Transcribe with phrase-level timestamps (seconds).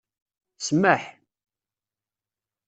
[0.67, 1.03] Smaḥ...